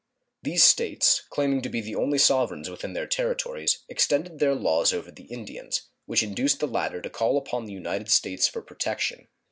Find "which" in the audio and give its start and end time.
6.07-6.23